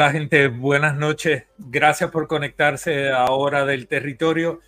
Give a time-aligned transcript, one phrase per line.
[0.00, 1.44] Hola gente, buenas noches.
[1.58, 4.60] Gracias por conectarse a Hora del Territorio.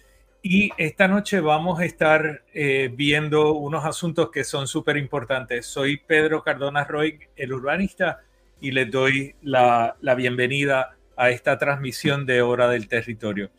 [0.43, 5.65] Y esta noche vamos a estar eh, viendo unos asuntos que son súper importantes.
[5.65, 8.21] Soy Pedro Cardona Roy, el urbanista,
[8.61, 13.53] y les doy la, la bienvenida a esta transmisión de Hora del Territorio.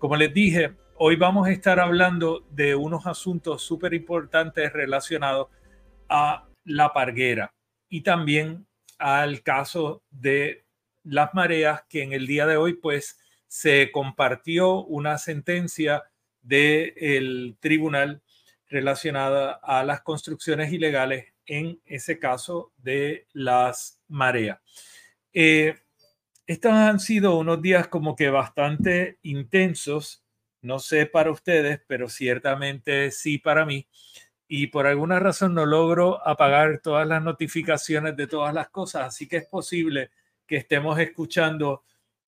[0.00, 5.46] Como les dije, hoy vamos a estar hablando de unos asuntos súper importantes relacionados
[6.08, 7.54] a la parguera
[7.88, 8.66] y también
[8.98, 10.64] al caso de
[11.04, 16.04] las mareas, que en el día de hoy pues se compartió una sentencia
[16.42, 18.22] del tribunal
[18.68, 24.60] relacionada a las construcciones ilegales en ese caso de las mareas.
[25.32, 25.74] Eh,
[26.46, 30.24] estos han sido unos días como que bastante intensos,
[30.62, 33.88] no sé para ustedes, pero ciertamente sí para mí.
[34.46, 39.28] Y por alguna razón no logro apagar todas las notificaciones de todas las cosas, así
[39.28, 40.10] que es posible
[40.50, 41.84] que estemos escuchando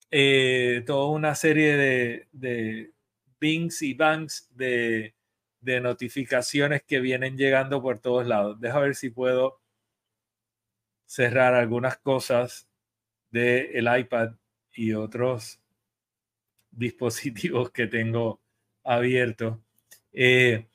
[0.09, 1.77] eh, toda una serie
[2.31, 2.93] de,
[3.41, 5.16] bings y bangs de,
[5.60, 8.60] de, notificaciones que vienen llegando por todos lados.
[8.60, 9.60] Deja ver si puedo
[11.05, 12.69] cerrar algunas cosas
[13.33, 14.37] del iPad
[14.72, 15.60] y otros
[16.71, 18.41] dispositivos que tengo
[18.84, 19.59] abiertos.
[20.12, 20.69] Eh,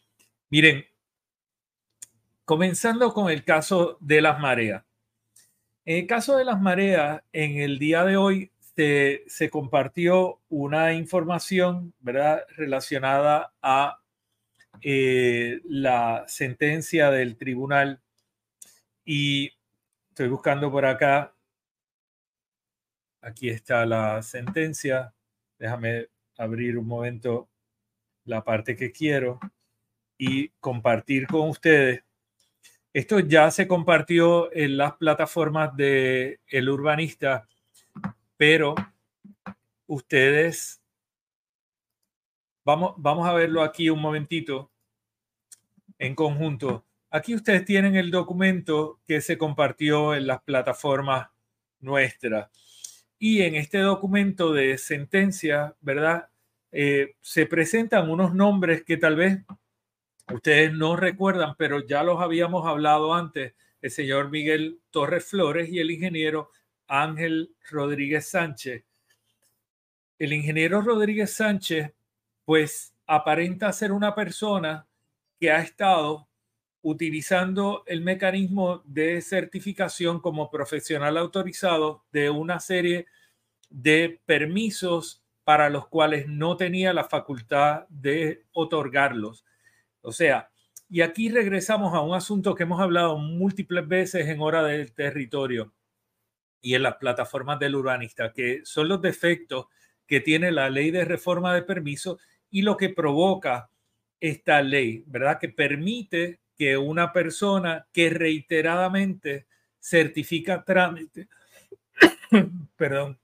[0.50, 0.86] miren,
[2.44, 4.87] comenzando con el caso de las mareas.
[5.88, 11.94] En el caso de las mareas, en el día de hoy se, compartió una información
[12.02, 12.44] ¿verdad?
[12.58, 14.02] relacionada a
[14.82, 18.02] eh, la sentencia del tribunal
[19.06, 19.54] y
[20.10, 21.34] estoy buscando por acá.
[23.22, 25.14] Aquí está la sentencia.
[25.58, 27.48] Déjame abrir un momento
[28.26, 29.40] la parte que quiero
[30.18, 32.04] y compartir con ustedes
[32.98, 37.48] esto ya se compartió en las plataformas de El Urbanista,
[38.38, 38.74] pero
[39.86, 40.82] ustedes,
[42.66, 44.72] vamos, vamos a verlo aquí un momentito
[46.00, 46.86] en conjunto.
[47.12, 51.30] Aquí ustedes tienen el documento que se compartió en las plataformas
[51.80, 52.50] nuestras.
[53.20, 56.30] Y en este documento de sentencia, ¿verdad?
[56.72, 59.46] Eh, se presentan unos nombres que tal vez
[60.34, 65.80] Ustedes no recuerdan, pero ya los habíamos hablado antes, el señor Miguel Torres Flores y
[65.80, 66.52] el ingeniero
[66.88, 68.84] Ángel Rodríguez Sánchez.
[70.20, 71.94] El ingeniero Rodríguez Sánchez,
[72.44, 74.88] pues aparenta ser una persona
[75.40, 76.28] que ha estado
[76.82, 83.08] utilizando el mecanismo de certificación como profesional autorizado de una serie
[83.70, 89.46] de permisos para los cuales no tenía la facultad de otorgarlos.
[90.08, 90.50] O sea,
[90.88, 95.74] y aquí regresamos a un asunto que hemos hablado múltiples veces en hora del territorio
[96.62, 99.66] y en las plataformas del urbanista, que son los defectos
[100.06, 102.20] que tiene la ley de reforma de permiso
[102.50, 103.70] y lo que provoca
[104.22, 105.40] esta ley, ¿verdad?
[105.42, 109.46] Que permite que una persona que reiteradamente
[109.78, 111.28] certifica trámite,
[112.78, 113.20] perdón,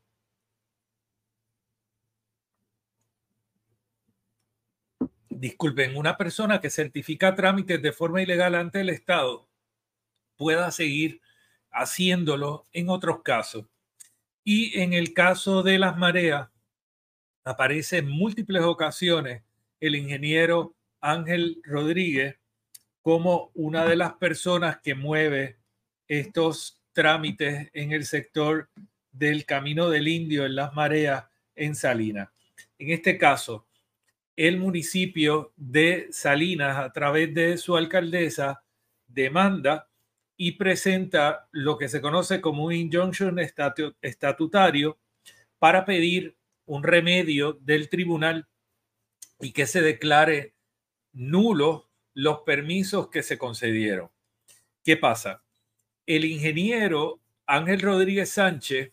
[5.43, 9.49] disculpen, una persona que certifica trámites de forma ilegal ante el Estado
[10.37, 11.19] pueda seguir
[11.69, 13.65] haciéndolo en otros casos.
[14.45, 16.49] Y en el caso de las mareas,
[17.43, 19.43] aparece en múltiples ocasiones
[19.81, 22.37] el ingeniero Ángel Rodríguez
[23.01, 25.57] como una de las personas que mueve
[26.07, 28.69] estos trámites en el sector
[29.11, 32.29] del Camino del Indio en las mareas en Salinas.
[32.79, 33.67] En este caso,
[34.35, 38.63] el municipio de Salinas, a través de su alcaldesa,
[39.07, 39.89] demanda
[40.35, 43.39] y presenta lo que se conoce como un injunction
[44.01, 44.97] estatutario
[45.59, 46.35] para pedir
[46.65, 48.47] un remedio del tribunal
[49.39, 50.53] y que se declare
[51.11, 54.09] nulo los permisos que se concedieron.
[54.83, 55.43] ¿Qué pasa?
[56.05, 58.91] El ingeniero Ángel Rodríguez Sánchez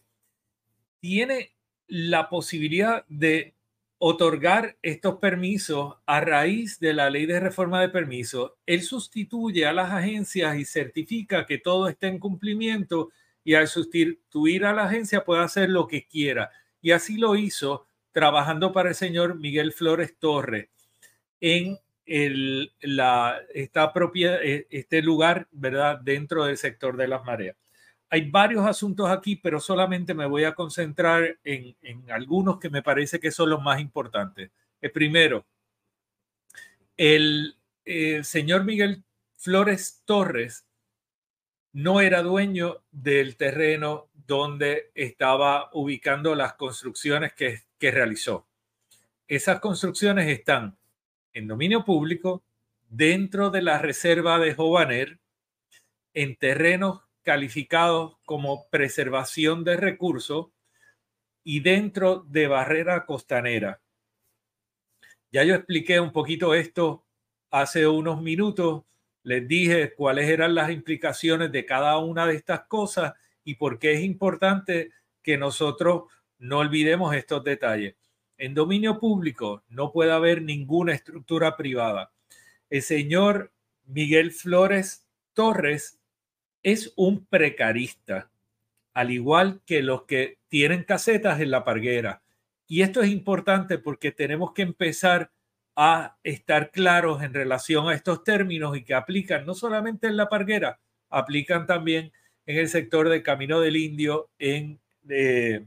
[1.00, 1.52] tiene
[1.86, 3.54] la posibilidad de
[4.02, 8.52] otorgar estos permisos a raíz de la ley de reforma de permisos.
[8.64, 13.10] Él sustituye a las agencias y certifica que todo está en cumplimiento
[13.44, 16.50] y al sustituir a la agencia puede hacer lo que quiera.
[16.80, 20.70] Y así lo hizo trabajando para el señor Miguel Flores Torres
[21.38, 21.78] en
[22.80, 26.00] la, esta propia, e, este lugar, ¿verdad?
[26.00, 27.54] Dentro del sector de las mareas.
[28.12, 31.76] Hay varios asuntos aquí, pero solamente me voy a concentrar en,
[32.10, 34.50] algunos que me parece que son los más importantes.
[34.80, 35.46] El primero,
[36.96, 39.04] el, el señor Miguel
[39.36, 40.66] Flores Torres
[41.72, 48.48] no era dueño del terreno donde estaba ubicando las construcciones que, que realizó.
[49.28, 50.76] Esas construcciones están
[51.32, 52.42] en dominio público,
[52.88, 55.20] dentro de la reserva de Jovaner,
[56.12, 60.48] en terrenos calificados como preservación de recursos
[61.44, 63.80] y dentro de barrera costanera.
[65.32, 67.04] Ya yo expliqué un poquito esto
[67.50, 68.84] hace unos minutos,
[69.22, 73.14] les dije cuáles eran las implicaciones de cada una de estas cosas
[73.44, 74.90] y por qué es importante
[75.22, 76.04] que nosotros
[76.38, 77.96] no olvidemos estos detalles.
[78.38, 82.12] En dominio público no puede haber ninguna estructura privada.
[82.70, 83.52] El señor
[83.84, 85.99] Miguel Flores Torres
[86.62, 88.30] es un precarista,
[88.92, 92.22] al igual que los que tienen casetas en la parguera.
[92.66, 95.30] Y esto es importante porque tenemos que empezar
[95.76, 100.28] a estar claros en relación a estos términos y que aplican no solamente en la
[100.28, 100.78] parguera,
[101.08, 102.12] aplican también
[102.46, 105.64] en el sector del Camino del Indio, en eh,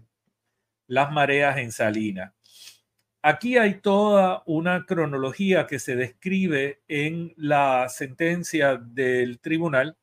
[0.87, 2.33] las mareas en Salinas.
[3.21, 9.97] Aquí hay toda una cronología que se describe en la sentencia del tribunal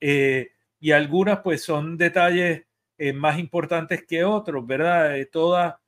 [0.00, 2.64] eh, y algunas pues son detalles
[2.98, 5.16] eh, más importantes que otros, ¿verdad?
[5.16, 5.80] Eh, toda,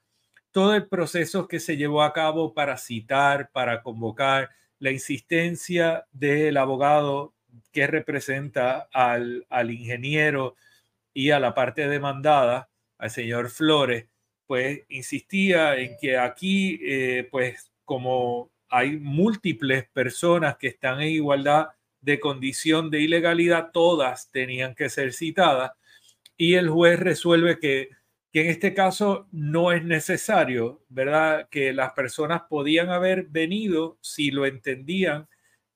[0.50, 6.56] todo el proceso que se llevó a cabo para citar, para convocar, la insistencia del
[6.56, 7.34] abogado
[7.70, 10.56] que representa al, al ingeniero
[11.14, 12.68] y a la parte demandada,
[12.98, 14.06] al señor Flores,
[14.46, 21.68] pues insistía en que aquí, eh, pues como hay múltiples personas que están en igualdad
[22.02, 25.72] de condición de ilegalidad, todas tenían que ser citadas
[26.36, 27.90] y el juez resuelve que,
[28.32, 31.48] que en este caso no es necesario, ¿verdad?
[31.50, 35.28] Que las personas podían haber venido si lo entendían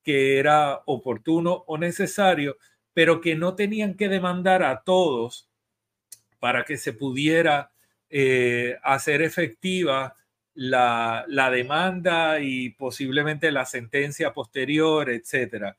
[0.02, 2.58] que era oportuno o necesario,
[2.92, 5.48] pero que no tenían que demandar a todos
[6.38, 7.70] para que se pudiera
[8.08, 10.16] eh, hacer efectiva
[10.54, 15.76] la, demanda y posiblemente la sentencia posterior, etcétera.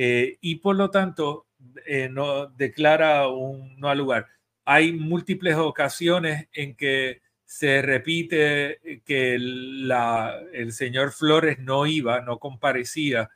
[0.00, 1.48] Eh, y por lo tanto,
[1.84, 4.28] eh, no declara un no al lugar.
[4.64, 13.30] Hay múltiples ocasiones en que se repite que el señor Flores no iba, no comparecía,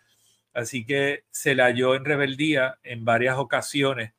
[0.54, 4.12] así que se la halló en rebeldía en varias ocasiones.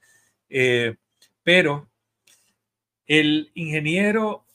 [1.43, 1.89] pero
[3.07, 4.45] el ingeniero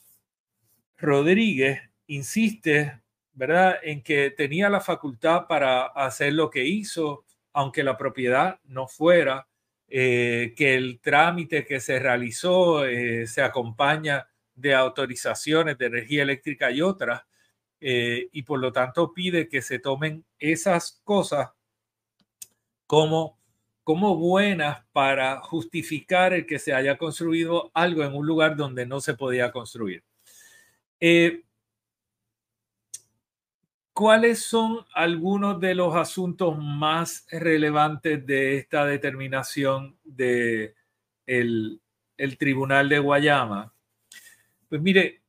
[0.97, 3.01] Rodríguez insiste,
[3.33, 8.87] ¿verdad?, en que tenía la facultad para hacer lo que hizo, aunque la propiedad no
[8.87, 9.47] fuera,
[9.87, 16.69] eh, que el trámite que se realizó eh, se acompaña de autorizaciones de energía eléctrica
[16.71, 17.23] y otras,
[17.81, 21.49] eh, y por lo tanto pide que se tomen esas cosas
[22.85, 23.39] como
[23.89, 29.01] como buenas para justificar el que se haya construido algo en un lugar donde no
[29.01, 30.03] se podía construir.
[33.99, 40.73] ¿Cuáles son algunos de los asuntos más relevantes de esta determinación del
[41.25, 41.79] de
[42.15, 43.73] el Tribunal de Guayama?
[44.69, 45.21] Pues mire,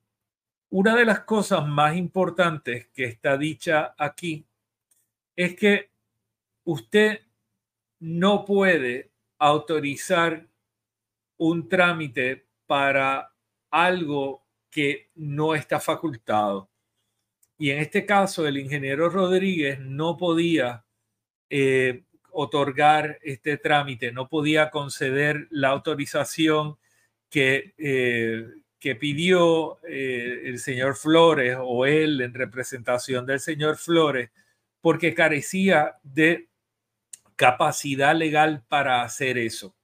[0.68, 4.46] una de las cosas más importantes que está dicha aquí
[5.34, 5.90] es que
[6.62, 7.22] usted
[7.98, 9.10] no puede
[9.40, 10.46] autorizar
[11.38, 13.34] un trámite para
[13.68, 16.69] algo que no está facultado.
[17.60, 20.86] Y en este caso, el ingeniero Rodríguez no podía
[21.50, 26.78] eh, otorgar este trámite, no podía conceder la autorización
[27.28, 28.46] que, eh,
[28.78, 34.30] que pidió eh, el señor Flores o él en representación del señor Flores,
[34.80, 36.48] porque carecía de
[37.36, 39.76] capacidad legal para hacer eso.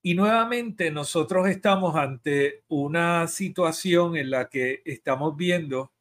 [0.00, 5.91] Y nuevamente nosotros estamos ante una situación en la que estamos viendo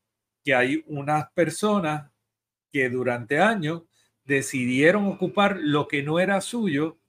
[0.44, 2.12] que hay unas personas
[2.72, 3.84] que durante años
[4.24, 7.00] decidieron ocupar lo que no era suyo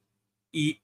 [0.50, 0.82] y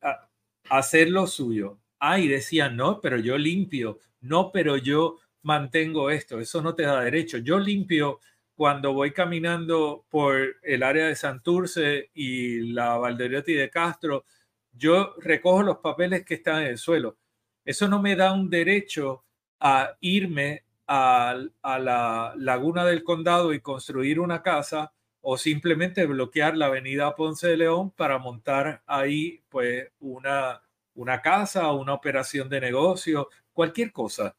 [0.71, 1.81] hacer lo suyo.
[1.99, 6.85] Ah, y decían, no, pero yo limpio, no, pero yo mantengo esto, eso no te
[6.85, 7.39] da derecho.
[7.39, 8.21] Yo limpio
[8.55, 14.25] cuando voy caminando por el área de Santurce y la Valderiotti de Castro,
[14.73, 17.19] yo recojo los papeles que están en el suelo.
[17.65, 19.25] Eso no me da un derecho
[19.61, 26.67] a irme a, la laguna del condado y construir una casa o simplemente bloquear la
[26.67, 30.63] avenida Ponce de León para montar ahí pues una,
[30.95, 34.35] una casa una operación de negocio, cualquier cosa.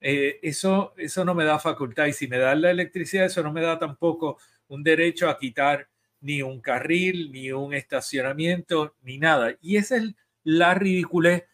[0.00, 3.52] Eh, eso, eso no me da facultad y si me da la electricidad, eso no
[3.52, 4.38] me da tampoco
[4.68, 5.88] un derecho a quitar
[6.20, 9.56] ni un carril, ni un estacionamiento, ni nada.
[9.62, 11.44] Y esa es la ridiculez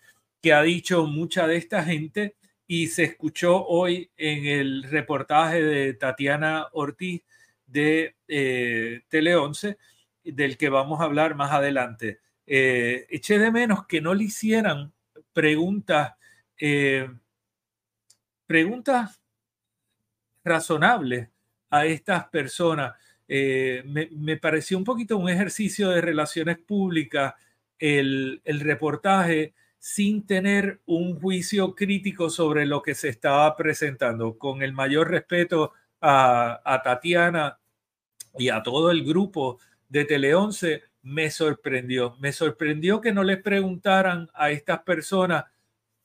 [0.41, 2.35] que ha dicho mucha de esta gente
[2.73, 7.23] y se escuchó hoy en el reportaje de Tatiana Ortiz
[7.67, 9.77] de eh, Tele 11,
[10.25, 12.21] del que vamos a hablar más adelante.
[12.47, 14.91] Eh, eché de menos que no le hicieran
[15.35, 16.15] preguntas,
[16.59, 17.11] eh,
[18.47, 19.21] preguntas
[20.43, 21.29] razonables
[21.69, 22.95] a estas personas.
[23.29, 27.35] me, pareció un poquito un ejercicio de relaciones públicas
[27.79, 34.39] el, el reportaje sin tener un juicio crítico sobre lo que se estaba presentando.
[34.39, 37.59] Con el mayor respeto a, a Tatiana,
[38.39, 39.59] y a todo el grupo
[39.89, 42.17] de Tele 11 me sorprendió.
[42.21, 45.45] Me sorprendió que no les preguntaran a estas personas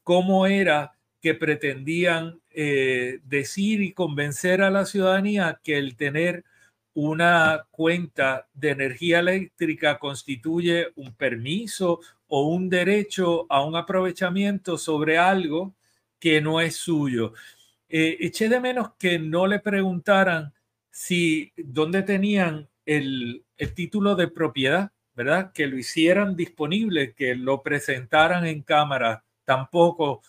[0.03, 6.43] cómo era que pretendían eh, decir y convencer a la ciudadanía que el tener
[6.99, 15.19] una cuenta de energía eléctrica constituye un permiso o un derecho a un aprovechamiento sobre
[15.19, 15.75] algo
[16.19, 17.33] que no es suyo.
[17.87, 20.53] Eh, eché de menos que no le preguntaran
[20.89, 25.51] si dónde tenían el, título de propiedad, ¿verdad?
[25.53, 30.23] Que lo hicieran disponible, que lo presentaran en cámara, tampoco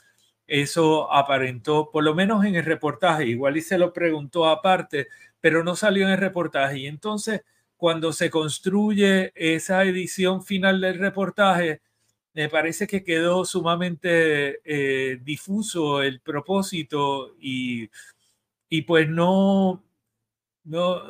[0.46, 5.08] eso aparentó, por lo menos en el reportaje, igual y se lo preguntó aparte,
[5.40, 6.78] pero no salió en el reportaje.
[6.80, 7.42] Y entonces,
[7.76, 11.80] cuando se construye esa edición final del reportaje,
[12.34, 17.90] me parece que quedó sumamente eh, difuso el propósito y,
[18.68, 19.82] y pues no,
[20.64, 21.02] no,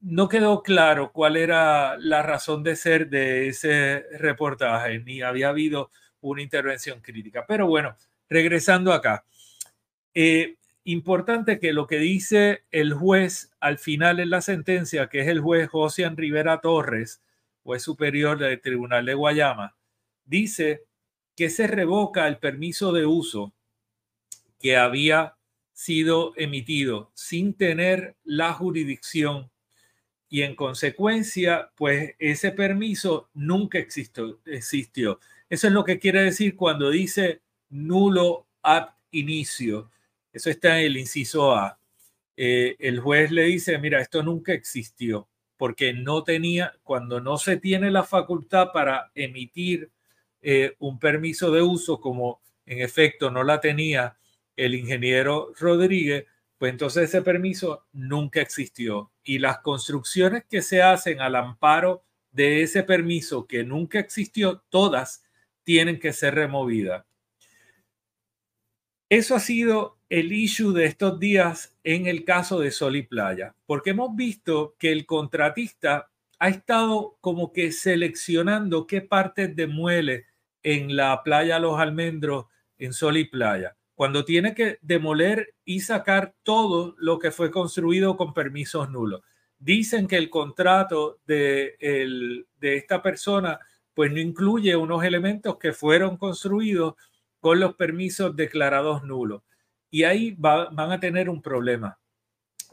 [0.00, 5.90] no quedó claro cuál era la razón de ser de ese reportaje, ni había habido
[6.20, 7.44] una intervención crítica.
[7.46, 7.96] Pero bueno,
[8.28, 9.24] regresando acá.
[10.14, 15.28] Eh, importante que lo que dice el juez al final en la sentencia, que es
[15.28, 17.22] el juez José Rivera Torres,
[17.62, 19.76] juez superior del Tribunal de Guayama,
[20.24, 20.84] dice
[21.34, 23.52] que se revoca el permiso de uso
[24.58, 25.36] que había
[25.72, 29.50] sido emitido sin tener la jurisdicción
[30.28, 34.40] y en consecuencia, pues ese permiso nunca existió.
[34.44, 35.20] existió.
[35.48, 39.90] Eso es lo que quiere decir cuando dice nulo ab inicio.
[40.36, 41.80] Eso está en el inciso A.
[42.36, 47.56] Eh, el juez le dice, mira, esto nunca existió, porque no tenía, cuando no se
[47.56, 49.90] tiene la facultad para emitir
[50.42, 54.18] eh, un permiso de uso, como en efecto no la tenía
[54.56, 56.26] el ingeniero Rodríguez,
[56.58, 59.12] pues entonces ese permiso nunca existió.
[59.22, 65.24] Y las construcciones que se hacen al amparo de ese permiso que nunca existió, todas
[65.64, 67.06] tienen que ser removidas.
[69.08, 73.54] Eso ha sido el issue de estos días en el caso de Sol y Playa,
[73.66, 80.26] porque hemos visto que el contratista ha estado como que seleccionando qué partes demuele
[80.62, 82.46] en la playa Los Almendros
[82.78, 88.18] en Sol y Playa cuando tiene que demoler y sacar todo lo que fue construido
[88.18, 89.22] con permisos nulos.
[89.58, 93.58] Dicen que el contrato de, de esta persona
[93.94, 96.94] pues no incluye unos elementos que fueron construidos
[97.40, 99.42] con los permisos declarados nulos.
[99.90, 101.98] Y ahí van a tener un problema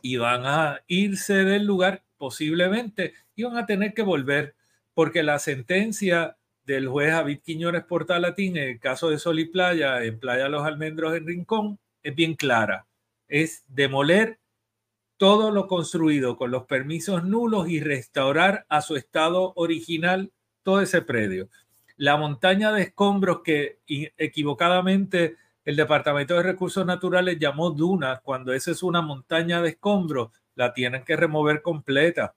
[0.02, 4.56] y van a irse del lugar posiblemente iban a tener que volver
[4.94, 10.04] porque la sentencia del juez David Quiñones Portalatín en el caso de Sol y Playa,
[10.04, 12.86] en Playa Los Almendros en Rincón, es bien clara.
[13.28, 14.40] Es demoler
[15.18, 20.32] todo lo construido con los permisos nulos y restaurar a su estado original
[20.64, 21.50] todo ese predio.
[21.98, 28.72] La montaña de escombros que equivocadamente el Departamento de Recursos Naturales llamó duna, cuando esa
[28.72, 32.36] es una montaña de escombros, la tienen que remover completa.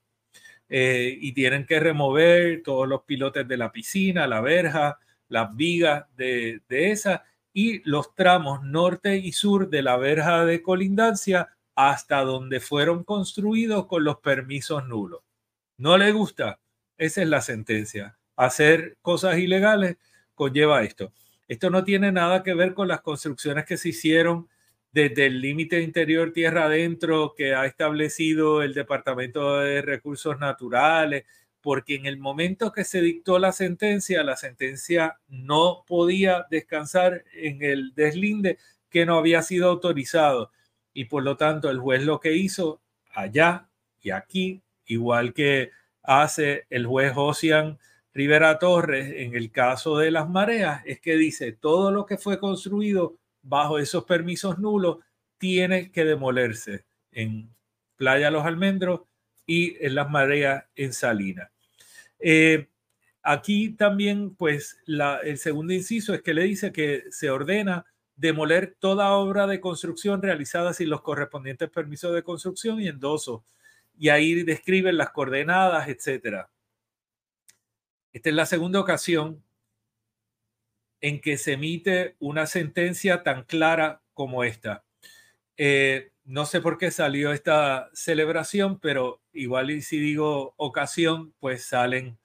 [0.69, 6.07] Eh, y tienen que remover todos los pilotes de la piscina, la verja, las vigas
[6.17, 12.23] de, de esa y los tramos norte y sur de la verja de colindancia hasta
[12.23, 15.21] donde fueron construidos con los permisos nulos.
[15.79, 16.59] ¿No le gusta?
[16.99, 18.19] Esa es la sentencia.
[18.35, 19.99] Hacer cosas ilegales
[20.35, 21.13] conlleva esto.
[21.49, 24.49] Esto no tiene nada que ver con las construcciones que se hicieron
[24.93, 31.25] desde el límite interior tierra adentro que ha establecido el Departamento de Recursos Naturales,
[31.61, 37.63] porque en el momento que se dictó la sentencia, la sentencia no podía descansar en
[37.63, 40.51] el deslinde que no había sido autorizado.
[40.95, 42.81] Y por lo tanto, el juez lo que hizo
[43.13, 43.69] allá
[44.01, 45.71] y aquí, igual que
[46.03, 47.79] hace el juez Ocean
[48.17, 52.39] Rivera Torres en el caso de las mareas, es que dice todo lo que fue
[52.39, 55.01] construido bajo esos permisos nulos
[55.37, 57.55] tiene que demolerse en
[57.97, 59.03] Playa Los Almendros
[59.45, 61.51] y en las mareas en Salinas.
[62.19, 62.69] Eh,
[63.23, 67.85] aquí también, pues, el segundo inciso es que le dice que se ordena
[68.17, 73.45] demoler toda obra de construcción realizada sin los correspondientes permisos de construcción y endoso.
[73.99, 76.49] Y ahí describen las coordenadas, etcétera.
[78.17, 79.45] Esta es la segunda ocasión
[81.03, 84.87] en que se emite una sentencia tan clara como esta.
[85.59, 91.65] Eh, no sé por qué salió esta celebración, pero igual y si digo ocasión, pues
[91.65, 92.19] salen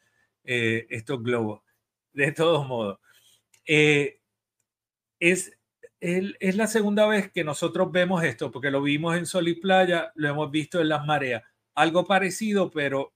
[0.45, 1.61] eh, estos globos.
[2.13, 2.99] De todos modos,
[3.65, 4.21] eh,
[5.19, 5.59] es,
[5.99, 10.13] es la segunda vez que nosotros vemos esto, porque lo vimos en Sol y Playa,
[10.15, 11.43] lo hemos visto en las mareas.
[11.75, 13.13] Algo parecido, pero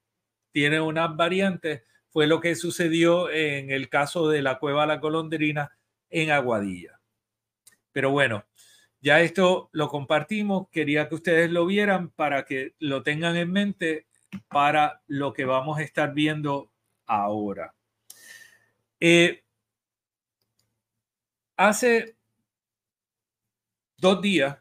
[0.52, 1.84] tiene unas variantes
[2.16, 5.78] fue lo que sucedió en el caso de la cueva La Colondrina
[6.10, 7.02] en Aguadilla.
[7.92, 8.46] Pero bueno,
[9.02, 14.08] ya esto lo compartimos, quería que ustedes lo vieran para que lo tengan en mente
[14.48, 16.72] para lo que vamos a estar viendo
[17.06, 17.76] ahora.
[19.02, 19.44] Eh,
[21.58, 22.16] hace
[23.98, 24.58] dos días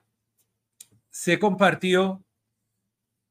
[1.09, 2.25] se compartió,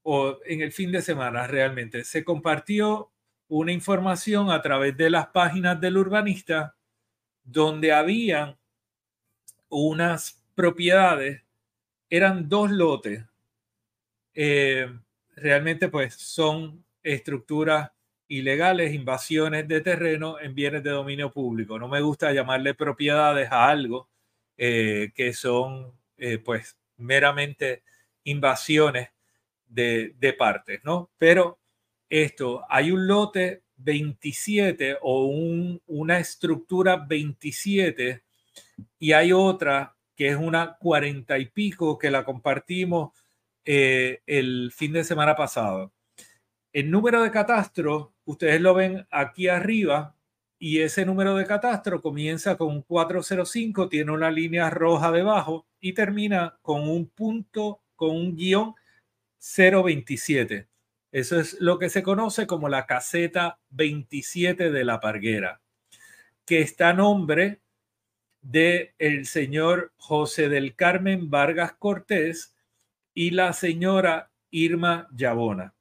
[0.01, 3.12] o en el fin de semana realmente, se compartió
[3.55, 6.75] una información a través de las páginas del urbanista
[7.43, 8.57] donde habían
[9.69, 11.43] unas propiedades,
[12.09, 13.23] eran dos lotes.
[14.33, 14.91] Eh,
[15.35, 17.91] realmente pues son estructuras
[18.27, 21.77] ilegales, invasiones de terreno en bienes de dominio público.
[21.77, 24.09] No me gusta llamarle propiedades a algo
[24.57, 27.83] eh, que son eh, pues meramente
[28.23, 29.09] invasiones
[29.67, 31.11] de, de partes, ¿no?
[31.19, 31.59] Pero
[32.21, 35.25] esto, hay un lote 27 o
[35.87, 38.23] una estructura 27
[38.99, 43.11] y hay otra que es una 40 y pico que la compartimos
[43.65, 45.91] eh, el fin de semana pasado.
[46.71, 50.15] El número de catastro, ustedes lo ven aquí arriba
[50.59, 55.93] y ese número de catastro comienza con un 405, tiene una línea roja debajo y
[55.93, 58.75] termina con un punto, con un guion
[59.39, 60.72] 027.
[61.13, 65.61] Eso es lo que se conoce como la caseta 27 de la Parguera,
[66.43, 67.61] que está a nombre
[68.41, 72.55] de el señor José del Carmen Vargas Cortés
[73.13, 75.75] y la señora Irma Yabona.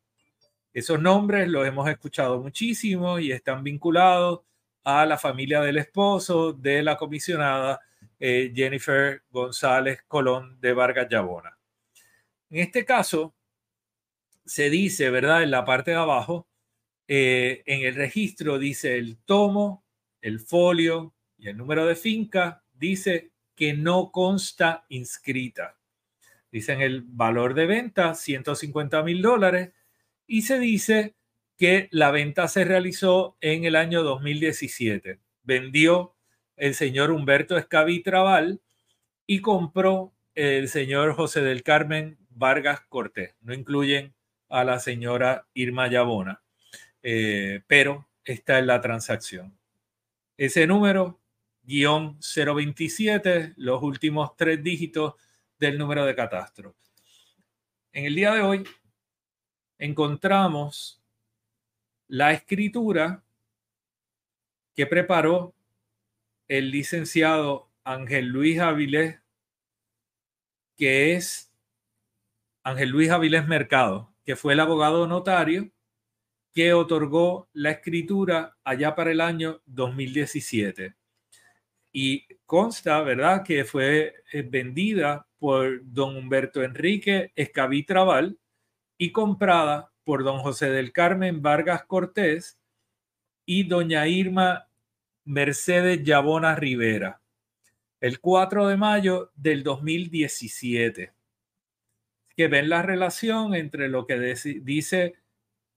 [0.74, 4.40] Esos nombres los hemos escuchado muchísimo y están vinculados
[4.84, 7.80] a la familia del esposo de la comisionada
[8.20, 11.56] eh, Jennifer González Colón de Vargas Yabona.
[12.50, 13.34] En este caso,
[14.44, 15.42] se dice, ¿verdad?
[15.42, 16.48] En la parte de abajo,
[17.08, 19.84] eh, en el registro dice el tomo,
[20.20, 25.78] el folio y el número de finca, dice que no consta inscrita.
[26.50, 29.72] Dicen el valor de venta, 150 mil dólares,
[30.26, 31.14] y se dice
[31.56, 35.18] que la venta se realizó en el año 2017.
[35.42, 36.14] Vendió
[36.56, 38.60] el señor Humberto Escavitraval
[39.26, 43.34] y compró el señor José del Carmen Vargas Cortés.
[43.40, 44.14] No incluyen
[44.52, 46.42] a la señora Irma Yabona,
[47.02, 49.58] eh, pero está en la transacción.
[50.36, 51.18] Ese número,
[51.62, 55.14] guion 027, los últimos tres dígitos
[55.58, 56.76] del número de catastro.
[57.92, 58.64] En el día de hoy,
[59.78, 61.02] encontramos
[62.08, 63.24] la escritura
[64.74, 65.54] que preparó
[66.46, 69.18] el licenciado Ángel Luis Avilés,
[70.76, 71.50] que es
[72.62, 75.70] Ángel Luis Avilés Mercado, que fue el abogado notario
[76.52, 80.94] que otorgó la escritura allá para el año 2017.
[81.92, 88.38] Y consta, ¿verdad?, que fue eh, vendida por don Humberto Enrique Escavitraval
[88.98, 92.58] y comprada por don José del Carmen Vargas Cortés
[93.44, 94.68] y doña Irma
[95.24, 97.20] Mercedes Yabona Rivera,
[98.00, 101.12] el 4 de mayo del 2017.
[102.42, 104.18] Que ven la relación entre lo que
[104.64, 105.14] dice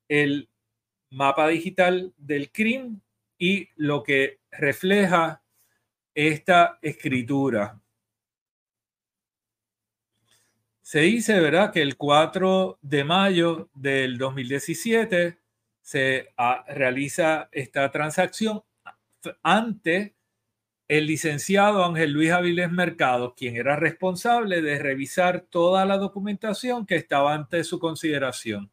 [0.08, 0.50] el
[1.12, 3.02] mapa digital del CRIM
[3.38, 5.44] y lo que refleja
[6.16, 7.80] esta escritura.
[10.82, 15.38] Se dice, ¿verdad?, que el 4 de mayo del 2017
[15.84, 18.64] se ah, realiza esta transacción
[19.44, 20.15] ante
[20.88, 26.96] el licenciado Ángel Luis Avilés Mercado, quien era responsable de revisar toda la documentación que
[26.96, 28.72] estaba ante su consideración.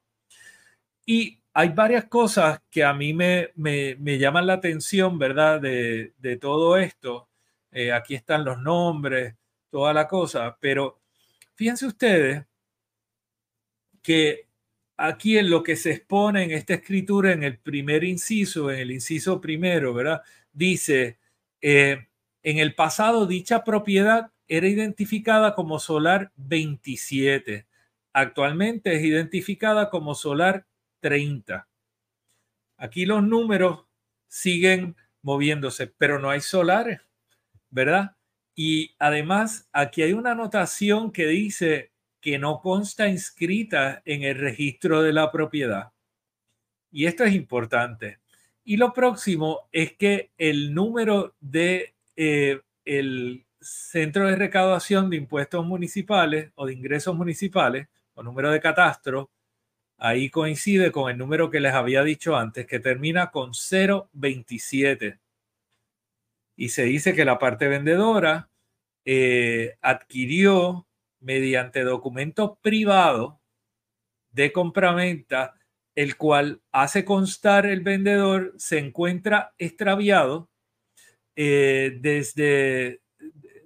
[1.06, 5.60] Y hay varias cosas que a mí me, me, llaman la atención, ¿verdad?
[5.60, 7.28] De, de todo esto.
[7.70, 9.34] Eh, aquí están los nombres,
[9.70, 11.00] toda la cosa, pero
[11.54, 12.44] fíjense ustedes
[14.02, 14.48] que
[14.96, 18.90] aquí en lo que se expone en esta escritura, en el primer inciso, en el
[18.90, 20.22] inciso primero, ¿verdad?
[20.52, 21.18] Dice,
[21.62, 22.08] eh,
[22.42, 27.66] en el pasado dicha propiedad era identificada como solar 27.
[28.12, 30.66] Actualmente es identificada como solar
[31.00, 31.66] 30.
[32.76, 33.86] Aquí los números
[34.28, 37.00] siguen moviéndose, pero no hay solares,
[37.70, 38.16] ¿verdad?
[38.54, 45.02] Y además aquí hay una anotación que dice que no consta inscrita en el registro
[45.02, 45.92] de la propiedad.
[46.90, 48.21] Y esto es importante.
[48.64, 55.64] Y lo próximo es que el número de eh, el Centro de Recaudación de Impuestos
[55.64, 59.30] Municipales o de Ingresos Municipales, o número de catastro,
[59.98, 63.52] ahí coincide con el número que les había dicho antes, que termina con
[64.12, 65.18] 027.
[66.56, 68.48] Y se dice que la parte vendedora
[69.04, 70.86] eh, adquirió
[71.20, 73.40] mediante documento privado
[74.32, 75.54] de compraventa,
[75.94, 80.48] el cual hace constar el vendedor se encuentra extraviado
[81.36, 83.02] eh, desde,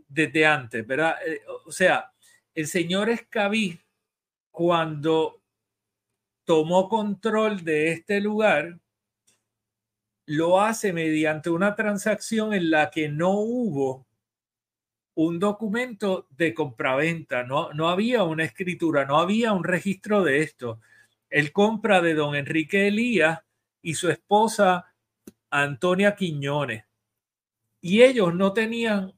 [0.09, 1.17] desde antes, ¿verdad?
[1.27, 2.13] Eh, o sea,
[2.55, 3.81] el señor Escabí,
[4.51, 5.43] cuando
[6.45, 8.79] tomó control de este lugar,
[10.27, 14.07] lo hace mediante una transacción en la que no hubo
[15.15, 20.81] un documento de compraventa, no, no había una escritura, no había un registro de esto.
[21.31, 23.41] Él compra de don Enrique Elías
[23.83, 24.95] y su esposa
[25.51, 26.87] Antonia Quiñones
[27.87, 29.15] y ellos no tenían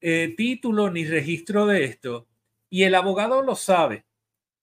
[0.00, 2.26] eh, título ni registro de esto.
[2.68, 4.06] Y el abogado lo sabe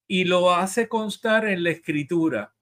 [0.07, 2.53] y lo hace constar en la escritura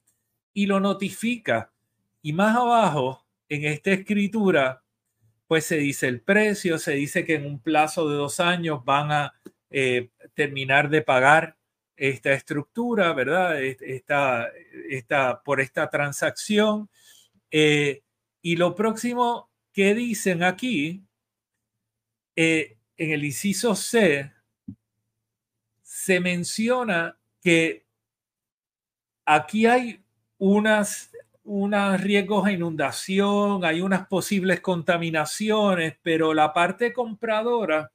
[0.53, 1.73] y lo notifica.
[2.21, 4.83] Y más abajo, en esta escritura,
[5.47, 9.11] pues se dice el precio, se dice que en un plazo de dos años van
[9.11, 9.33] a
[9.71, 11.57] eh, terminar de pagar
[12.09, 13.61] esta estructura, ¿verdad?
[13.61, 14.51] Esta,
[15.43, 16.89] por esta transacción.
[17.51, 18.03] Eh,
[18.41, 21.03] y lo próximo ¿Qué dicen aquí?
[22.35, 24.31] Eh, en el inciso C
[25.81, 27.87] se menciona que
[29.25, 30.03] aquí hay
[30.37, 31.11] unas,
[31.43, 37.91] unos riesgos a inundación, hay unas posibles contaminaciones, pero la parte compradora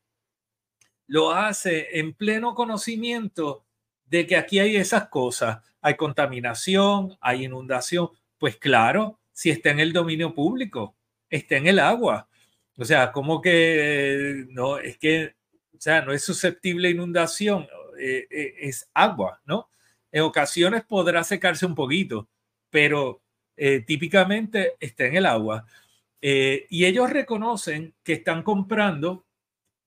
[1.06, 3.67] lo hace en pleno conocimiento
[4.08, 5.58] de que aquí hay esas cosas.
[5.80, 8.10] Hay contaminación, hay inundación.
[8.38, 10.96] Pues claro, si está en el dominio público
[11.30, 12.28] está en el agua.
[12.76, 15.34] O sea, como que no, es que,
[15.76, 17.66] o sea, no es susceptible a inundación,
[17.98, 19.68] eh, eh, es agua, ¿no?
[20.12, 22.28] En ocasiones podrá secarse un poquito,
[22.70, 23.20] pero
[23.56, 25.66] eh, típicamente está en el agua.
[26.20, 29.24] y ellos reconocen que están comprando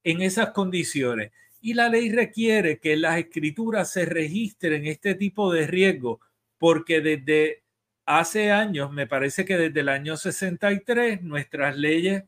[0.04, 1.32] en esas condiciones.
[1.62, 6.20] Y la ley requiere que las escrituras se registren este tipo de riesgo,
[6.58, 7.64] porque desde
[8.06, 12.24] hace años, me parece que desde el año 63, nuestras leyes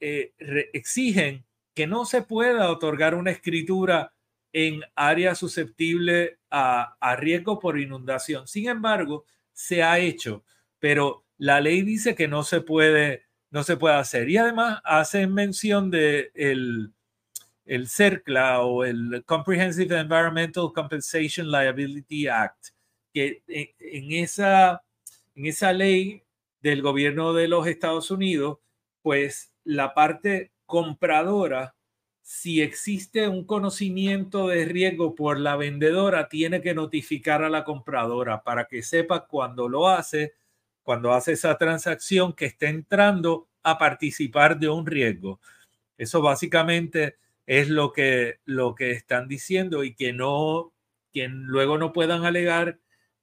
[0.00, 0.32] eh,
[0.72, 1.44] exigen
[1.74, 4.12] que no se pueda otorgar una escritura
[4.52, 8.46] en áreas susceptibles a, riesgo por inundación.
[8.46, 10.44] Sin embargo, se ha hecho,
[10.78, 14.28] pero la ley dice que no se puede, no se hacer.
[14.28, 16.92] Y además hacen mención de el,
[17.72, 22.66] el CERCLA o el Comprehensive Environmental Compensation Liability Act,
[23.14, 24.82] que en esa,
[25.34, 26.22] en esa ley
[26.60, 28.58] del gobierno de los Estados Unidos,
[29.00, 31.74] pues la parte compradora,
[32.20, 38.42] si existe un conocimiento de riesgo por la vendedora, tiene que notificar a la compradora
[38.42, 40.34] para que sepa cuando lo hace,
[40.82, 45.40] cuando hace esa transacción, que está entrando a participar de un riesgo.
[45.96, 50.72] Eso básicamente es lo que, lo que están diciendo y que no,
[51.12, 52.78] que luego no puedan alegar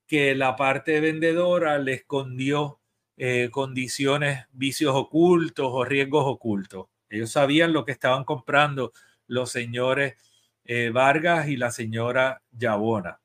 [0.07, 2.79] que la parte vendedora le escondió
[3.17, 6.87] eh, condiciones, vicios ocultos o riesgos ocultos.
[7.09, 8.93] Ellos sabían lo que estaban comprando
[9.27, 10.15] los señores
[10.65, 13.19] eh, Vargas y la señora Yabona.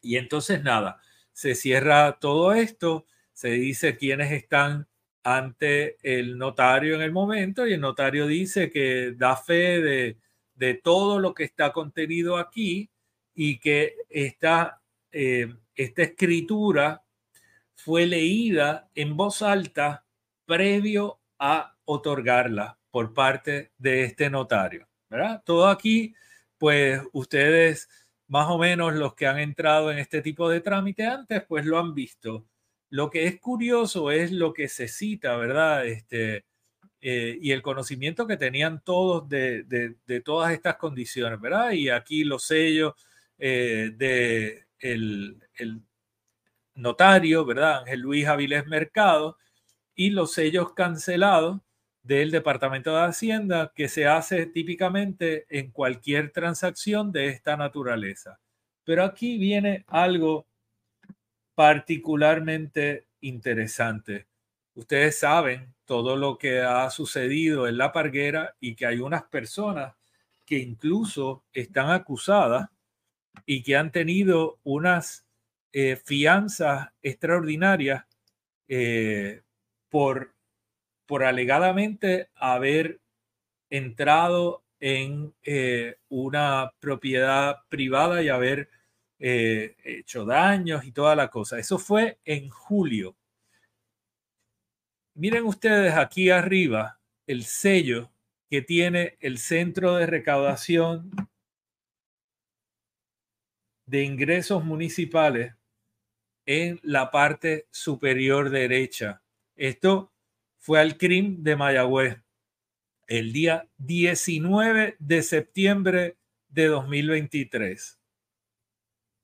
[0.00, 1.00] Y entonces nada,
[1.32, 4.88] se cierra todo esto, se dice quiénes están
[5.22, 10.18] ante el notario en el momento y el notario dice que da fe de,
[10.54, 12.90] de todo lo que está contenido aquí
[13.34, 17.02] y que esta, eh, esta escritura
[17.74, 20.04] fue leída en voz alta
[20.44, 24.88] previo a otorgarla por parte de este notario.
[25.08, 25.42] ¿verdad?
[25.44, 26.14] Todo aquí,
[26.58, 27.88] pues ustedes
[28.28, 31.78] más o menos los que han entrado en este tipo de trámite antes, pues lo
[31.78, 32.46] han visto.
[32.92, 35.86] Lo que es curioso es lo que se cita, ¿verdad?
[35.86, 36.44] Este,
[37.00, 41.70] eh, y el conocimiento que tenían todos de, de, todas estas condiciones, ¿verdad?
[41.72, 42.92] Y aquí los sellos
[43.38, 45.80] eh, de el, el,
[46.74, 47.78] notario, ¿verdad?
[47.80, 49.38] Ángel Luis Avilés Mercado
[49.94, 51.62] y los sellos cancelados
[52.02, 58.38] del Departamento de Hacienda que se hace típicamente en cualquier transacción de esta naturaleza.
[58.84, 60.46] Pero aquí viene algo
[61.62, 64.26] particularmente interesante.
[64.74, 69.94] Ustedes saben todo lo que ha sucedido en la parguera y que hay unas personas
[70.44, 72.68] que incluso están acusadas
[73.46, 75.24] y que han tenido unas
[75.72, 78.06] eh, fianzas extraordinarias
[78.66, 79.42] eh,
[79.88, 80.34] por,
[81.06, 82.98] por alegadamente haber
[83.70, 88.68] entrado en eh, una propiedad privada y haber
[89.24, 91.56] eh, hecho daños y toda la cosa.
[91.56, 93.16] Eso fue en julio.
[95.14, 98.10] Miren ustedes aquí arriba el sello
[98.50, 101.12] que tiene el Centro de Recaudación
[103.86, 105.54] de Ingresos Municipales
[106.44, 109.22] en la parte superior derecha.
[109.54, 110.12] Esto
[110.58, 112.18] fue al CRIM de Mayagüez
[113.06, 116.16] el día 19 de septiembre
[116.48, 118.01] de 2023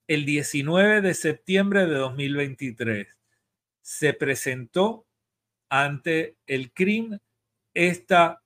[0.09, 3.07] el 19 de septiembre de 2023
[3.79, 5.05] se presentó
[5.69, 7.19] ante el CRIM
[7.75, 8.41] esta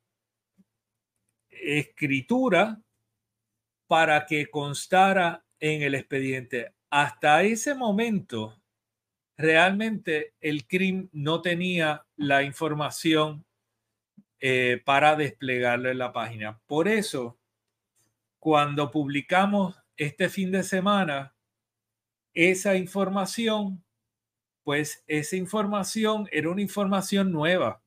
[1.50, 2.82] escritura
[3.88, 6.74] para que constara en el expediente.
[6.90, 8.62] Hasta ese momento,
[9.38, 13.46] realmente el CRIM no tenía la información
[14.42, 16.60] eh, para desplegarlo en la página.
[16.68, 17.40] Por eso,
[18.38, 21.33] cuando publicamos este fin de semana
[22.34, 23.84] esa información,
[24.64, 27.82] pues esa información era una información nueva.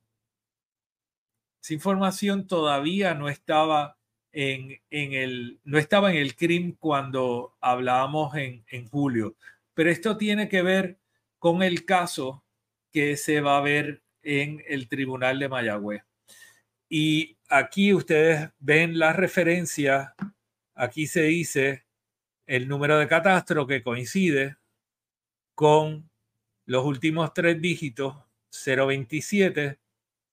[1.63, 3.99] Esa información todavía no estaba
[4.33, 9.37] en, el, no estaba en el cuando hablábamos en, en julio.
[9.75, 10.99] Pero esto tiene que ver
[11.39, 12.45] con el caso
[12.93, 16.03] que se va a ver en el Tribunal de Mayagüez.
[16.89, 20.15] Y aquí ustedes ven la referencia,
[20.75, 21.86] aquí se dice
[22.47, 24.57] el número de catastro que coincide
[25.55, 26.11] con
[26.65, 28.17] los últimos tres dígitos
[28.65, 29.79] 027.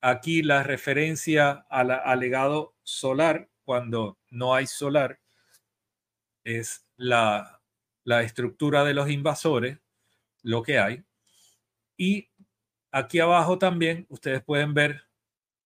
[0.02, 5.20] Aquí la referencia al alegado solar, cuando no hay solar,
[6.44, 7.62] es la,
[8.04, 9.80] la estructura de los invasores,
[10.42, 11.04] lo que hay.
[11.96, 12.30] Y
[12.92, 15.08] aquí abajo también ustedes pueden ver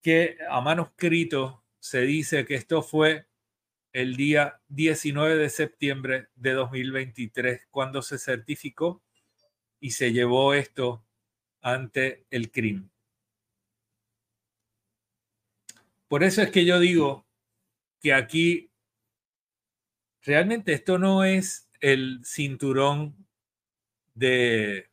[0.02, 3.27] que a manuscrito se dice que esto fue
[3.98, 9.02] el día 19 de septiembre de 2023, cuando se certificó
[9.80, 11.04] y se llevó esto
[11.62, 12.92] ante el crimen.
[16.08, 17.26] Por eso es que yo digo
[18.00, 18.70] que aquí
[20.22, 23.26] realmente esto no es el cinturón
[24.14, 24.92] de,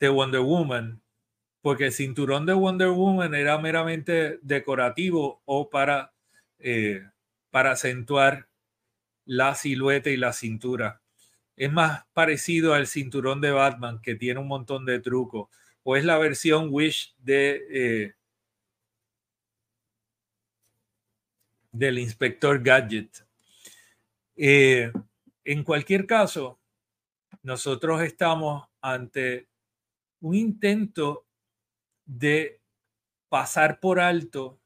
[0.00, 1.02] de Wonder Woman,
[1.60, 6.14] porque el cinturón de Wonder Woman era meramente decorativo o para
[6.58, 7.06] eh,
[7.56, 8.50] para acentuar
[9.24, 11.00] la silueta y la cintura.
[11.56, 15.48] Es más parecido al cinturón de Batman que tiene un montón de trucos.
[15.82, 18.14] O es la versión Wish de eh,
[21.72, 23.26] del inspector Gadget.
[24.36, 24.92] Eh,
[25.42, 26.60] en cualquier caso,
[27.42, 29.48] nosotros estamos ante
[30.20, 31.24] un intento
[32.04, 32.60] de
[33.30, 34.60] pasar por alto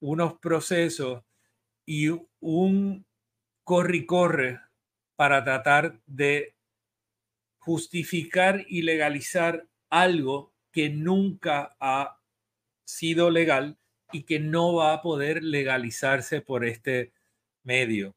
[0.00, 1.22] unos procesos
[1.86, 2.08] y
[2.40, 3.06] un
[3.64, 4.60] corre y corre
[5.14, 6.54] para tratar de
[7.58, 12.20] justificar y legalizar algo que nunca ha
[12.84, 13.78] sido legal
[14.12, 17.12] y que no va a poder legalizarse por este
[17.62, 18.14] medio.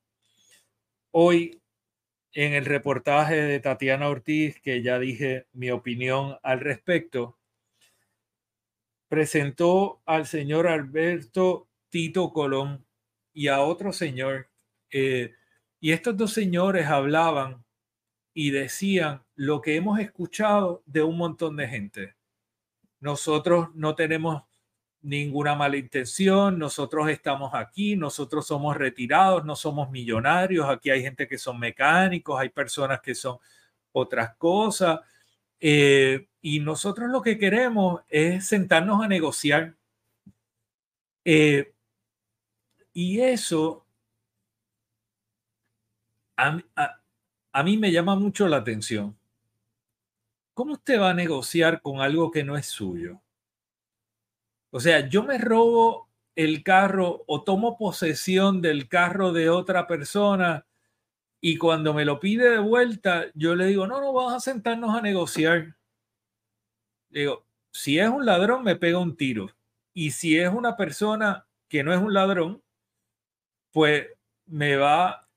[1.11, 1.61] Hoy,
[2.33, 7.39] en el reportaje de Tatiana Ortiz, que ya dije mi opinión al respecto,
[9.07, 12.85] presentó al señor Alberto Tito Colón
[13.33, 14.49] y a otro señor.
[14.91, 15.33] Eh,
[15.79, 17.63] y estos dos señores hablaban
[18.33, 22.15] y decían lo que hemos escuchado de un montón de gente.
[22.99, 24.43] Nosotros no tenemos
[25.01, 31.27] ninguna mala intención, nosotros estamos aquí, nosotros somos retirados, no somos millonarios, aquí hay gente
[31.27, 33.37] que son mecánicos, hay personas que son
[33.93, 34.99] otras cosas,
[35.59, 39.75] eh, y nosotros lo que queremos es sentarnos a negociar.
[41.25, 41.73] Eh,
[42.93, 43.85] y eso
[46.37, 46.59] a,
[47.51, 49.17] a mí me llama mucho la atención.
[50.53, 53.21] ¿Cómo usted va a negociar con algo que no es suyo?
[54.71, 60.65] O sea, yo me robo el carro o tomo posesión del carro de otra persona
[61.41, 64.95] y cuando me lo pide de vuelta, yo le digo, no, no, vamos a sentarnos
[64.95, 65.75] a negociar.
[67.09, 69.49] Digo, si es un ladrón, me pega un tiro.
[69.93, 72.61] Y si es una persona que no es un ladrón,
[73.71, 74.07] pues
[74.45, 75.27] me va,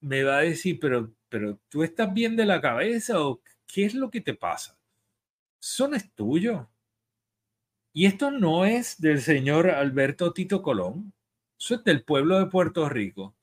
[0.00, 3.94] me va a decir, pero, pero tú estás bien de la cabeza o qué es
[3.94, 4.78] lo que te pasa.
[5.60, 6.68] Eso no es tuyo.
[7.92, 11.12] Y esto no es del señor Alberto Tito Colón,
[11.58, 13.34] eso es del pueblo de Puerto Rico.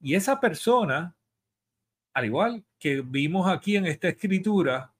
[0.00, 1.16] Y esa persona,
[2.12, 4.94] al igual que vimos aquí en esta escritura,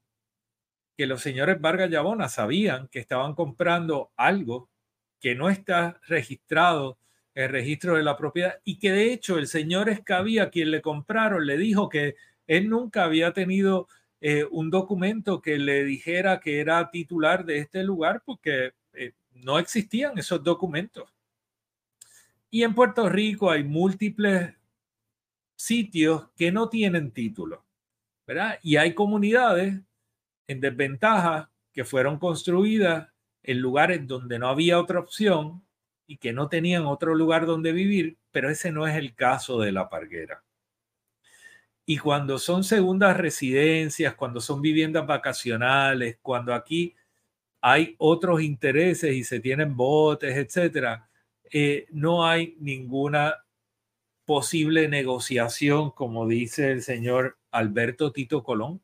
[0.96, 4.68] que los señores Vargas Llabona sabían que estaban comprando algo
[5.20, 6.98] que no está registrado
[7.34, 11.46] el registro de la propiedad y que de hecho el señor Escabía, quien le compraron,
[11.46, 13.88] le dijo que él nunca había tenido
[14.20, 19.58] eh, un documento que le dijera que era titular de este lugar porque eh, no
[19.58, 21.08] existían esos documentos.
[22.50, 24.54] Y en Puerto Rico hay múltiples
[25.54, 27.64] sitios que no tienen título,
[28.26, 28.58] ¿verdad?
[28.62, 29.80] Y hay comunidades
[30.46, 33.08] en desventaja que fueron construidas
[33.42, 35.62] en lugares donde no había otra opción
[36.08, 39.70] y que no tenían otro lugar donde vivir, pero ese no es el caso de
[39.72, 40.42] la parguera.
[41.84, 46.96] Y cuando son segundas residencias, cuando son viviendas vacacionales, cuando aquí
[47.60, 51.10] hay otros intereses y se tienen botes, etcétera,
[51.52, 53.44] eh, no hay ninguna
[54.24, 58.82] posible negociación, como dice el señor Alberto Tito Colón.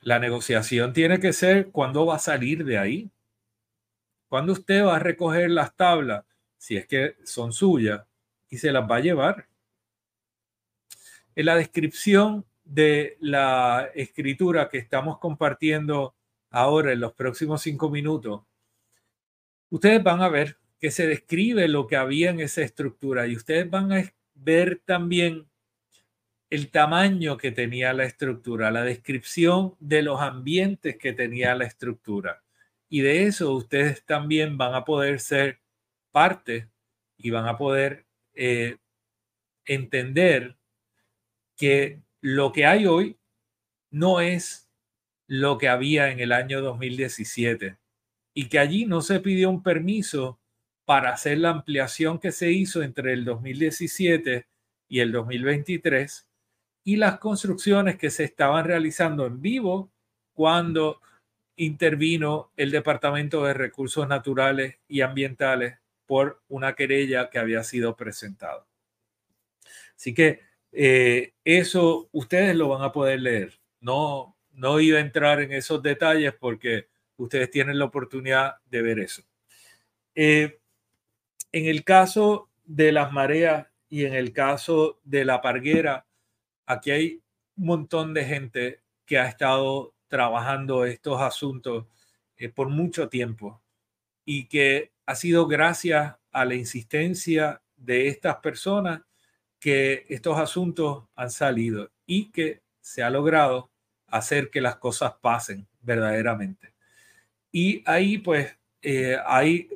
[0.00, 3.10] La negociación tiene que ser cuándo va a salir de ahí.
[4.30, 6.24] Cuando usted va a recoger las tablas,
[6.56, 8.02] si es que son suyas,
[8.48, 9.48] y se las va a llevar.
[11.34, 16.14] En la descripción de la escritura que estamos compartiendo
[16.48, 18.42] ahora en los próximos cinco minutos,
[19.68, 23.68] ustedes van a ver que se describe lo que había en esa estructura y ustedes
[23.68, 25.48] van a ver también
[26.50, 32.44] el tamaño que tenía la estructura, la descripción de los ambientes que tenía la estructura.
[32.90, 35.60] Y de eso ustedes también van a poder ser
[36.10, 36.68] parte
[37.16, 38.78] y van a poder eh,
[39.64, 40.56] entender
[41.56, 43.16] que lo que hay hoy
[43.90, 44.68] no es
[45.28, 47.78] lo que había en el año 2017
[48.34, 50.40] y que allí no se pidió un permiso
[50.84, 54.48] para hacer la ampliación que se hizo entre el 2017
[54.88, 56.26] y el 2023
[56.82, 59.92] y las construcciones que se estaban realizando en vivo
[60.32, 61.00] cuando
[61.60, 68.66] intervino el Departamento de Recursos Naturales y Ambientales por una querella que había sido presentada.
[69.94, 70.40] Así que
[70.72, 73.60] eh, eso ustedes lo van a poder leer.
[73.78, 76.88] No, no iba a entrar en esos detalles porque
[77.18, 79.22] ustedes tienen la oportunidad de ver eso.
[80.14, 80.60] Eh,
[81.52, 86.06] en el caso de las mareas y en el caso de la parguera,
[86.64, 87.22] aquí hay
[87.58, 91.86] un montón de gente que ha estado trabajando estos asuntos
[92.36, 93.62] eh, por mucho tiempo
[94.26, 99.00] y que ha sido gracias a la insistencia de estas personas
[99.58, 103.70] que estos asuntos han salido y que se ha logrado
[104.08, 106.74] hacer que las cosas pasen verdaderamente.
[107.52, 109.68] Y ahí pues eh, hay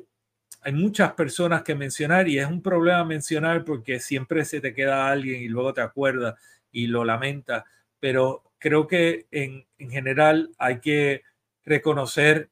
[0.65, 5.11] hay muchas personas que mencionar y es un problema mencionar porque siempre se te queda
[5.11, 6.39] alguien y luego te acuerdas
[6.71, 7.65] y lo lamenta,
[7.99, 11.21] pero creo que en, en general hay que
[11.65, 12.49] reconocer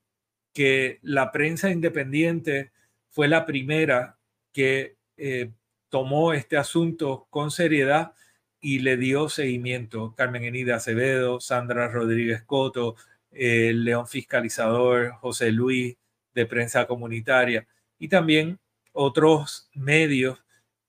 [0.54, 2.72] que la prensa independiente
[3.10, 4.20] fue la primera
[4.52, 5.50] que eh,
[5.90, 8.14] tomó este asunto con seriedad
[8.62, 10.14] y le dio seguimiento.
[10.16, 12.96] Carmen Enida Acevedo, Sandra Rodríguez Coto,
[13.32, 15.98] el León Fiscalizador, José Luis
[16.36, 17.66] de Prensa Comunitaria
[17.98, 18.60] y también
[18.92, 20.44] otros medios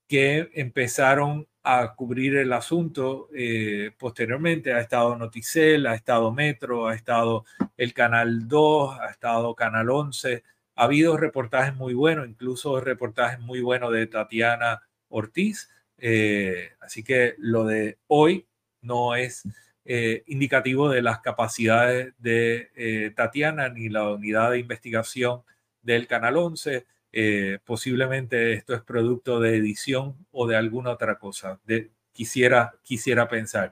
[0.07, 4.71] que empezaron a cubrir el asunto eh, posteriormente.
[4.71, 7.43] Ha estado Noticel, ha estado Metro, ha estado
[7.75, 10.43] el Canal 2, ha estado Canal 11.
[10.75, 15.71] Ha habido reportajes muy buenos, incluso reportajes muy buenos de Tatiana Ortiz.
[15.97, 18.45] Eh, así que lo de hoy
[18.81, 19.43] no es
[19.85, 25.41] eh, indicativo de las capacidades de Tatiana ni la unidad de investigación
[25.81, 26.85] del Canal 11
[27.17, 31.61] eh, posiblemente esto es producto de edición o de alguna otra cosa.
[31.65, 33.71] De, quisiera, quisiera pensar.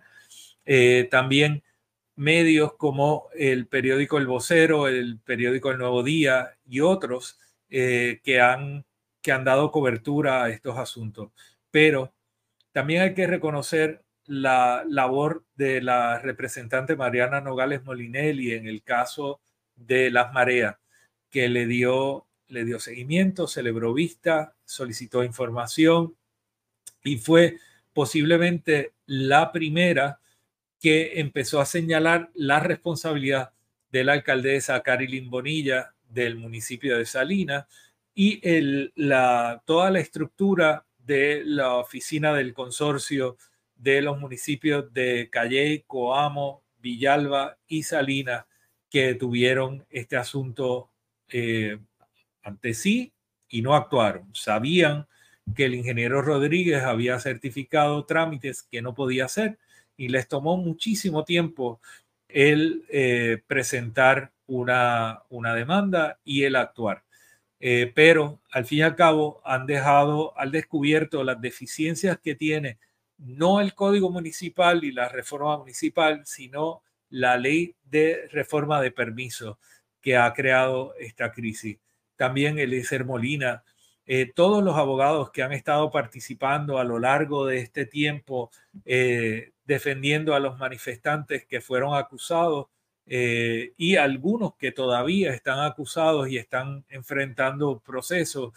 [0.66, 1.62] Eh, también
[2.16, 7.38] medios como el periódico El Vocero, el periódico El Nuevo Día y otros
[7.70, 8.86] eh, que, han,
[9.22, 11.32] que han dado cobertura a estos asuntos.
[11.70, 12.14] Pero
[12.72, 19.41] también hay que reconocer la labor de la representante Mariana Nogales Molinelli en el caso
[19.76, 20.78] de las mareas,
[21.30, 26.16] que le dio le dio seguimiento, celebró vista, solicitó información
[27.04, 27.58] y fue
[27.93, 30.20] posiblemente la primera
[30.80, 33.54] que empezó a señalar la responsabilidad
[33.91, 37.66] de la alcaldesa Carilyn Bonilla del municipio de Salinas
[38.14, 38.39] y
[38.95, 43.38] la, toda la estructura de la oficina del consorcio
[43.76, 48.45] de los municipios de Calle, Coamo, Villalba y Salinas
[48.89, 50.91] que tuvieron este asunto
[51.30, 51.80] eh,
[52.44, 53.14] ante sí
[53.50, 54.30] y no actuaron.
[54.34, 55.08] Sabían
[55.56, 59.58] que el ingeniero Rodríguez había certificado trámites que no podía hacer
[59.98, 61.80] y les tomó muchísimo tiempo
[62.28, 67.04] el eh, presentar una, una, demanda y el actuar.
[67.60, 72.78] Eh, pero al fin y al cabo han dejado al descubierto las deficiencias que tiene
[73.18, 79.60] no el código municipal y la reforma municipal, sino la ley de reforma de permiso
[80.02, 81.78] que ha creado esta crisis
[82.16, 83.64] también Eliezer Molina,
[84.05, 88.51] eh, todos los abogados que han estado participando a lo largo de este tiempo
[88.84, 92.68] eh, defendiendo a los manifestantes que fueron acusados
[93.05, 98.53] eh, y algunos que todavía están acusados y están enfrentando procesos.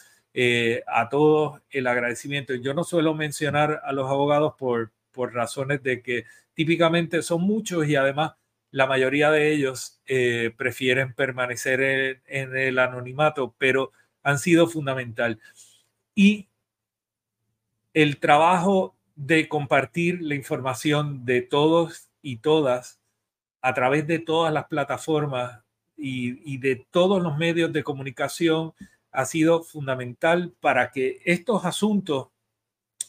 [0.86, 2.54] a todos el agradecimiento.
[2.54, 7.88] Yo no suelo mencionar a los abogados por, por razones de que típicamente son muchos
[7.88, 8.32] y además
[8.77, 13.91] la mayoría de ellos eh, prefieren permanecer en, el anonimato, pero
[14.22, 15.41] han sido fundamental.
[16.14, 16.49] Y
[17.95, 23.01] el trabajo de compartir la información de todos y todas
[23.62, 25.62] a través de todas las plataformas
[25.97, 28.74] y, y, de todos los medios de comunicación
[29.11, 32.29] ha sido fundamental para que estos asuntos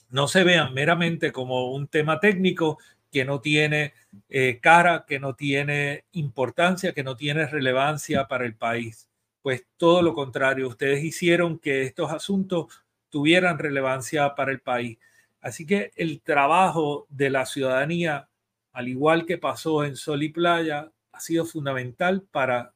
[0.10, 2.78] no se vean meramente como un tema técnico,
[3.12, 3.94] que no tiene
[4.30, 9.10] eh, cara, que no tiene importancia, que no tiene relevancia para el país.
[9.42, 14.98] Pues todo lo contrario, ustedes hicieron que estos asuntos tuvieran relevancia para el país.
[15.42, 18.30] Así que el trabajo de la ciudadanía,
[18.74, 22.74] al igual que pasó en Sol y Playa, ha sido fundamental para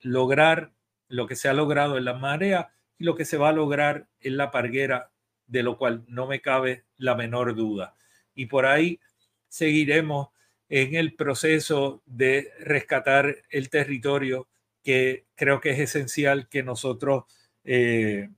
[0.00, 0.72] lograr
[1.08, 4.08] lo que se ha logrado en la marea y lo que se va a lograr
[4.20, 5.10] en la parguera,
[5.46, 7.94] de lo cual no me cabe la menor duda.
[8.34, 9.00] Y por ahí
[9.48, 10.28] seguiremos
[10.68, 14.48] en el proceso de rescatar el territorio
[14.82, 17.24] que creo que es esencial que nosotros
[17.64, 18.28] eh,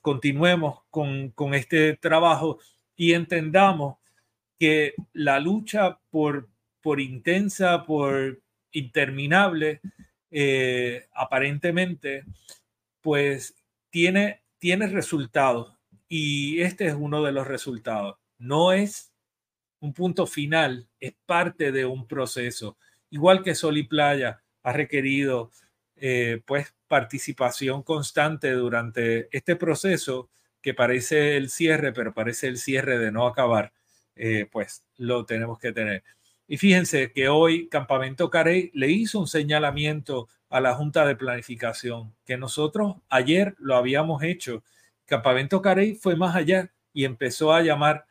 [0.00, 2.58] continuemos con, este trabajo
[2.96, 3.96] y entendamos
[4.58, 6.48] que la lucha por,
[6.80, 8.40] por intensa, por
[8.72, 9.80] interminable,
[10.30, 12.24] eh, aparentemente,
[13.00, 13.54] pues
[13.90, 15.76] tiene, tiene resultados
[16.08, 18.16] y este es uno de los resultados.
[18.38, 19.12] No es
[19.80, 22.76] un punto final, es parte de un proceso.
[23.10, 25.50] Igual que Sol y Playa ha requerido
[25.96, 30.28] eh, pues participación constante durante este proceso
[30.60, 33.72] que parece el cierre, pero parece el cierre de no acabar,
[34.16, 36.02] eh, pues lo tenemos que tener.
[36.48, 42.14] Y fíjense que hoy Campamento Carey le hizo un señalamiento a la Junta de Planificación,
[42.24, 44.62] que nosotros ayer lo habíamos hecho.
[45.06, 48.06] Campamento Carey fue más allá y empezó a llamar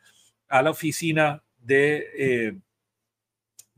[0.48, 2.56] a la oficina de, eh,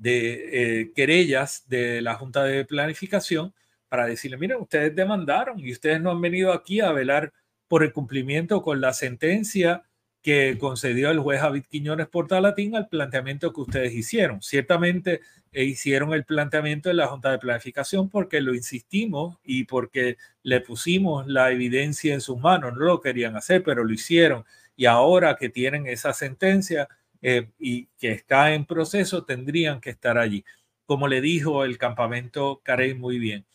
[0.05, 3.55] eh, querellas de la Junta de Planificación
[3.89, 7.33] para decirle, miren, ustedes demandaron y ustedes no han venido aquí a velar
[7.67, 9.85] por el cumplimiento con la sentencia
[10.23, 14.43] que concedió el juez David Quiñones Portalatín al planteamiento que ustedes hicieron.
[14.43, 15.21] Ciertamente
[15.53, 20.61] eh, hicieron el planteamiento en la Junta de Planificación porque lo insistimos y porque le
[20.61, 22.75] pusimos la evidencia en sus manos.
[22.75, 24.45] No lo querían hacer, pero lo hicieron.
[24.77, 26.89] Y ahora que tienen esa sentencia
[27.23, 30.45] eh, y que está en proceso, tendrían que estar allí.
[30.87, 33.47] Como le dijo el campamento Carey muy bien.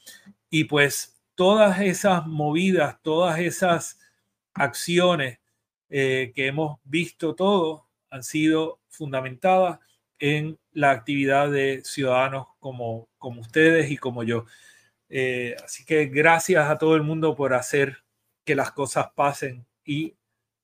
[0.49, 3.99] Y pues todas esas movidas, todas esas
[4.53, 5.39] acciones
[5.89, 9.79] eh, que hemos visto todos han sido fundamentadas
[10.19, 14.45] en la actividad de ciudadanos como, como ustedes y como yo.
[15.09, 17.97] Eh, así que gracias a todo el mundo por hacer
[18.45, 20.15] que las cosas pasen y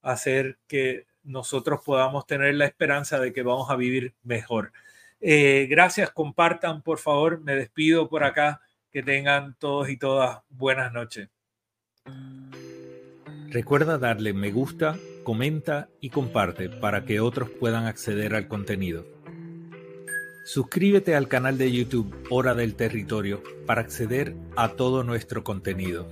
[0.01, 4.73] hacer que nosotros podamos tener la esperanza de que vamos a vivir mejor.
[5.21, 8.61] Eh, gracias, compartan por favor, me despido por acá,
[8.91, 11.29] que tengan todos y todas buenas noches.
[13.49, 19.05] Recuerda darle me gusta, comenta y comparte para que otros puedan acceder al contenido.
[20.45, 26.07] Suscríbete al canal de YouTube Hora del Territorio para acceder a todo nuestro contenido.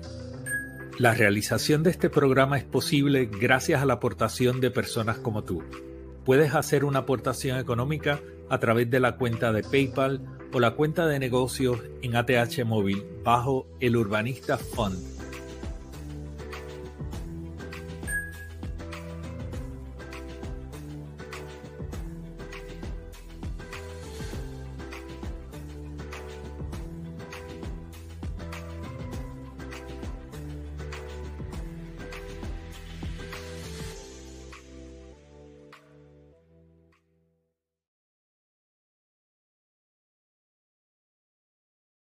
[0.98, 5.62] La realización de este programa es posible gracias a la aportación de personas como tú.
[6.26, 8.20] Puedes hacer una aportación económica
[8.50, 10.22] a través de la cuenta de PayPal
[10.52, 15.17] o la cuenta de negocios en ATH Móvil bajo el Urbanista Fund